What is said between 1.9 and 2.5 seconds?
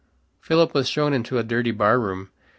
room.